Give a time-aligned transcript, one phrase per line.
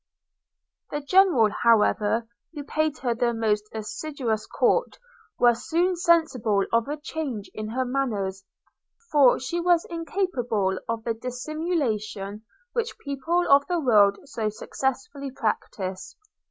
[0.89, 4.97] The General, however, who paid her the most assiduous court,
[5.37, 8.43] was soon sensible of a change in her manners;
[9.11, 16.15] for she was incapable of the dissimulation which people of the world so successfully practise.